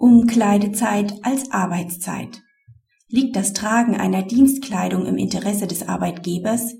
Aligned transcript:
Umkleidezeit 0.00 1.12
als 1.24 1.50
Arbeitszeit. 1.50 2.40
Liegt 3.08 3.36
das 3.36 3.52
Tragen 3.52 3.96
einer 3.96 4.22
Dienstkleidung 4.22 5.04
im 5.04 5.18
Interesse 5.18 5.66
des 5.66 5.86
Arbeitgebers, 5.86 6.74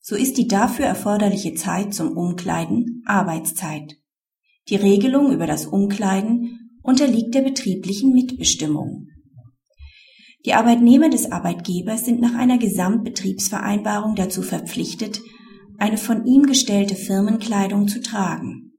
so 0.00 0.16
ist 0.16 0.38
die 0.38 0.48
dafür 0.48 0.86
erforderliche 0.86 1.52
Zeit 1.52 1.92
zum 1.92 2.16
Umkleiden 2.16 3.02
Arbeitszeit. 3.04 3.98
Die 4.70 4.76
Regelung 4.76 5.32
über 5.32 5.46
das 5.46 5.66
Umkleiden 5.66 6.78
unterliegt 6.82 7.34
der 7.34 7.42
betrieblichen 7.42 8.10
Mitbestimmung. 8.10 9.08
Die 10.46 10.54
Arbeitnehmer 10.54 11.10
des 11.10 11.30
Arbeitgebers 11.30 12.06
sind 12.06 12.22
nach 12.22 12.34
einer 12.34 12.56
Gesamtbetriebsvereinbarung 12.56 14.14
dazu 14.14 14.40
verpflichtet, 14.40 15.20
eine 15.76 15.98
von 15.98 16.24
ihm 16.24 16.44
gestellte 16.44 16.94
Firmenkleidung 16.94 17.86
zu 17.86 18.00
tragen. 18.00 18.72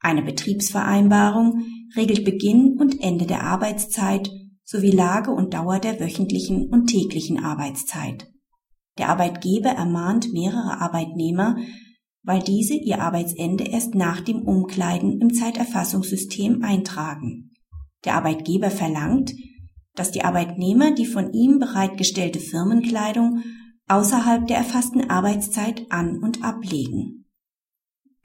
Eine 0.00 0.20
Betriebsvereinbarung 0.20 1.62
regelt 1.96 2.24
Beginn 2.24 2.76
und 2.78 3.00
Ende 3.00 3.26
der 3.26 3.44
Arbeitszeit 3.44 4.30
sowie 4.64 4.90
Lage 4.90 5.30
und 5.30 5.54
Dauer 5.54 5.78
der 5.78 5.98
wöchentlichen 6.00 6.68
und 6.68 6.88
täglichen 6.88 7.42
Arbeitszeit. 7.42 8.28
Der 8.98 9.08
Arbeitgeber 9.08 9.70
ermahnt 9.70 10.32
mehrere 10.32 10.80
Arbeitnehmer, 10.80 11.56
weil 12.22 12.42
diese 12.42 12.74
ihr 12.74 13.00
Arbeitsende 13.00 13.64
erst 13.64 13.94
nach 13.94 14.20
dem 14.20 14.42
Umkleiden 14.42 15.20
im 15.20 15.32
Zeiterfassungssystem 15.32 16.62
eintragen. 16.62 17.52
Der 18.04 18.14
Arbeitgeber 18.16 18.70
verlangt, 18.70 19.32
dass 19.94 20.10
die 20.10 20.22
Arbeitnehmer 20.22 20.94
die 20.94 21.06
von 21.06 21.32
ihm 21.32 21.58
bereitgestellte 21.58 22.38
Firmenkleidung 22.38 23.42
außerhalb 23.88 24.46
der 24.46 24.58
erfassten 24.58 25.08
Arbeitszeit 25.08 25.86
an 25.90 26.18
und 26.18 26.44
ablegen. 26.44 27.24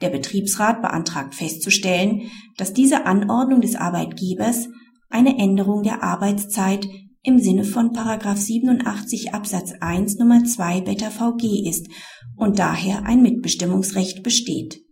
Der 0.04 0.10
Betriebsrat 0.10 0.82
beantragt 0.82 1.34
festzustellen, 1.34 2.30
dass 2.58 2.74
diese 2.74 3.06
Anordnung 3.06 3.62
des 3.62 3.74
Arbeitgebers 3.74 4.68
eine 5.08 5.38
Änderung 5.38 5.82
der 5.82 6.02
Arbeitszeit 6.02 6.86
im 7.22 7.38
Sinne 7.38 7.64
von 7.64 7.94
87 7.94 9.32
Absatz 9.32 9.72
1 9.80 10.18
Nummer 10.18 10.44
2 10.44 10.82
Beta 10.82 11.08
VG 11.08 11.66
ist 11.66 11.88
und 12.36 12.58
daher 12.58 13.06
ein 13.06 13.22
Mitbestimmungsrecht 13.22 14.22
besteht. 14.22 14.82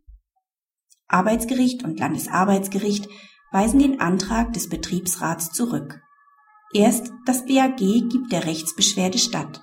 Arbeitsgericht 1.08 1.84
und 1.84 2.00
Landesarbeitsgericht 2.00 3.06
weisen 3.52 3.80
den 3.80 4.00
Antrag 4.00 4.54
des 4.54 4.70
Betriebsrats 4.70 5.50
zurück. 5.50 6.00
Erst 6.72 7.12
das 7.26 7.44
BAG 7.44 7.76
gibt 7.76 8.32
der 8.32 8.46
Rechtsbeschwerde 8.46 9.18
statt. 9.18 9.62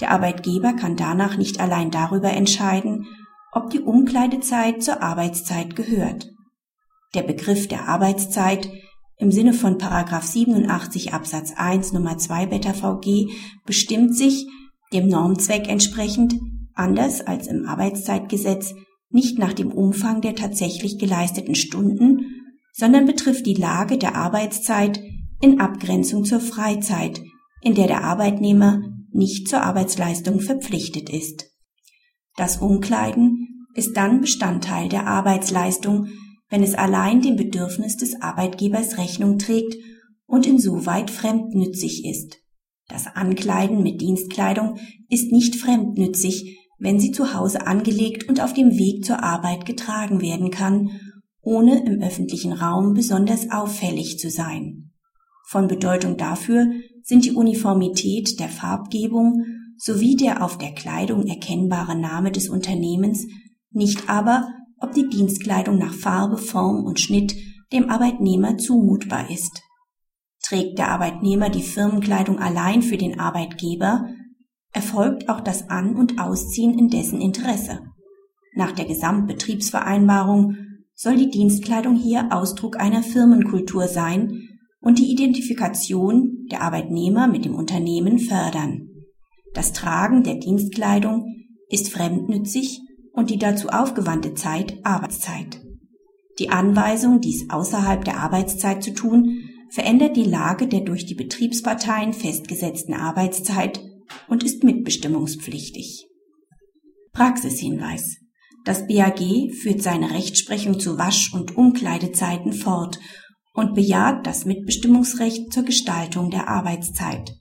Der 0.00 0.10
Arbeitgeber 0.10 0.72
kann 0.72 0.96
danach 0.96 1.36
nicht 1.36 1.60
allein 1.60 1.90
darüber 1.90 2.30
entscheiden, 2.30 3.06
ob 3.54 3.70
die 3.70 3.80
Umkleidezeit 3.80 4.82
zur 4.82 5.02
Arbeitszeit 5.02 5.76
gehört. 5.76 6.30
Der 7.14 7.22
Begriff 7.22 7.68
der 7.68 7.88
Arbeitszeit 7.88 8.68
im 9.16 9.30
Sinne 9.30 9.52
von 9.52 9.78
87 9.78 11.14
Absatz 11.14 11.52
1 11.56 11.92
Nummer 11.92 12.18
2 12.18 12.46
Beta 12.46 12.72
VG 12.72 13.30
bestimmt 13.64 14.16
sich 14.16 14.46
dem 14.92 15.08
Normzweck 15.08 15.68
entsprechend 15.68 16.34
anders 16.74 17.20
als 17.20 17.46
im 17.46 17.66
Arbeitszeitgesetz 17.66 18.74
nicht 19.10 19.38
nach 19.38 19.52
dem 19.52 19.70
Umfang 19.70 20.20
der 20.20 20.34
tatsächlich 20.34 20.98
geleisteten 20.98 21.54
Stunden, 21.54 22.26
sondern 22.72 23.06
betrifft 23.06 23.46
die 23.46 23.54
Lage 23.54 23.96
der 23.96 24.16
Arbeitszeit 24.16 25.00
in 25.40 25.60
Abgrenzung 25.60 26.24
zur 26.24 26.40
Freizeit, 26.40 27.22
in 27.62 27.76
der 27.76 27.86
der 27.86 28.02
Arbeitnehmer 28.02 28.82
nicht 29.12 29.48
zur 29.48 29.62
Arbeitsleistung 29.62 30.40
verpflichtet 30.40 31.08
ist. 31.08 31.53
Das 32.36 32.58
Umkleiden 32.58 33.66
ist 33.74 33.96
dann 33.96 34.20
Bestandteil 34.20 34.88
der 34.88 35.06
Arbeitsleistung, 35.06 36.08
wenn 36.48 36.62
es 36.62 36.74
allein 36.74 37.20
dem 37.20 37.36
Bedürfnis 37.36 37.96
des 37.96 38.20
Arbeitgebers 38.20 38.98
Rechnung 38.98 39.38
trägt 39.38 39.76
und 40.26 40.46
insoweit 40.46 41.10
fremdnützig 41.10 42.04
ist. 42.04 42.38
Das 42.88 43.06
Ankleiden 43.06 43.82
mit 43.82 44.00
Dienstkleidung 44.00 44.78
ist 45.08 45.32
nicht 45.32 45.56
fremdnützig, 45.56 46.58
wenn 46.78 47.00
sie 47.00 47.12
zu 47.12 47.34
Hause 47.34 47.66
angelegt 47.66 48.28
und 48.28 48.42
auf 48.42 48.52
dem 48.52 48.76
Weg 48.76 49.04
zur 49.04 49.22
Arbeit 49.22 49.64
getragen 49.64 50.20
werden 50.20 50.50
kann, 50.50 50.90
ohne 51.40 51.84
im 51.86 52.02
öffentlichen 52.02 52.52
Raum 52.52 52.94
besonders 52.94 53.50
auffällig 53.50 54.18
zu 54.18 54.30
sein. 54.30 54.90
Von 55.46 55.68
Bedeutung 55.68 56.16
dafür 56.16 56.66
sind 57.02 57.24
die 57.24 57.32
Uniformität 57.32 58.40
der 58.40 58.48
Farbgebung 58.48 59.44
sowie 59.78 60.16
der 60.16 60.42
auf 60.42 60.58
der 60.58 60.72
Kleidung 60.72 61.26
erkennbare 61.26 61.98
Name 61.98 62.30
des 62.32 62.48
Unternehmens, 62.48 63.26
nicht 63.70 64.08
aber, 64.08 64.48
ob 64.80 64.92
die 64.92 65.08
Dienstkleidung 65.08 65.78
nach 65.78 65.94
Farbe, 65.94 66.38
Form 66.38 66.84
und 66.84 67.00
Schnitt 67.00 67.34
dem 67.72 67.90
Arbeitnehmer 67.90 68.56
zumutbar 68.58 69.30
ist. 69.30 69.62
Trägt 70.42 70.78
der 70.78 70.90
Arbeitnehmer 70.90 71.48
die 71.48 71.62
Firmenkleidung 71.62 72.38
allein 72.38 72.82
für 72.82 72.98
den 72.98 73.18
Arbeitgeber, 73.18 74.08
erfolgt 74.72 75.28
auch 75.28 75.40
das 75.40 75.70
An- 75.70 75.96
und 75.96 76.20
Ausziehen 76.20 76.78
in 76.78 76.88
dessen 76.88 77.20
Interesse. 77.20 77.80
Nach 78.54 78.72
der 78.72 78.84
Gesamtbetriebsvereinbarung 78.84 80.56
soll 80.94 81.16
die 81.16 81.30
Dienstkleidung 81.30 81.96
hier 81.96 82.28
Ausdruck 82.30 82.78
einer 82.78 83.02
Firmenkultur 83.02 83.88
sein 83.88 84.48
und 84.80 84.98
die 84.98 85.10
Identifikation 85.10 86.46
der 86.50 86.60
Arbeitnehmer 86.60 87.26
mit 87.26 87.44
dem 87.44 87.54
Unternehmen 87.54 88.18
fördern. 88.18 88.93
Das 89.54 89.72
Tragen 89.72 90.24
der 90.24 90.34
Dienstkleidung 90.34 91.46
ist 91.70 91.90
fremdnützig 91.90 92.80
und 93.12 93.30
die 93.30 93.38
dazu 93.38 93.68
aufgewandte 93.68 94.34
Zeit 94.34 94.76
Arbeitszeit. 94.82 95.62
Die 96.38 96.50
Anweisung, 96.50 97.20
dies 97.20 97.48
außerhalb 97.48 98.04
der 98.04 98.18
Arbeitszeit 98.18 98.82
zu 98.82 98.92
tun, 98.92 99.48
verändert 99.70 100.16
die 100.16 100.24
Lage 100.24 100.66
der 100.66 100.80
durch 100.80 101.06
die 101.06 101.14
Betriebsparteien 101.14 102.12
festgesetzten 102.12 102.94
Arbeitszeit 102.94 103.80
und 104.28 104.42
ist 104.42 104.64
mitbestimmungspflichtig. 104.64 106.06
Praxishinweis. 107.12 108.16
Das 108.64 108.86
BAG 108.88 109.52
führt 109.52 109.82
seine 109.82 110.10
Rechtsprechung 110.10 110.80
zu 110.80 110.98
Wasch- 110.98 111.32
und 111.32 111.56
Umkleidezeiten 111.56 112.52
fort 112.52 112.98
und 113.52 113.74
bejaht 113.74 114.26
das 114.26 114.46
Mitbestimmungsrecht 114.46 115.52
zur 115.52 115.62
Gestaltung 115.62 116.30
der 116.30 116.48
Arbeitszeit. 116.48 117.36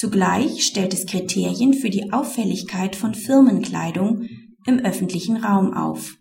Zugleich 0.00 0.64
stellt 0.64 0.94
es 0.94 1.04
Kriterien 1.04 1.74
für 1.74 1.90
die 1.90 2.10
Auffälligkeit 2.10 2.96
von 2.96 3.12
Firmenkleidung 3.12 4.22
im 4.64 4.78
öffentlichen 4.78 5.44
Raum 5.44 5.74
auf. 5.74 6.16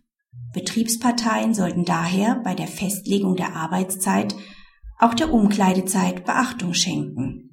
Betriebsparteien 0.54 1.54
sollten 1.54 1.86
daher 1.86 2.42
bei 2.44 2.56
der 2.56 2.68
Festlegung 2.68 3.38
der 3.38 3.56
Arbeitszeit 3.56 4.36
auch 4.98 5.14
der 5.14 5.34
Umkleidezeit 5.34 6.26
Beachtung 6.26 6.74
schenken 6.74 7.49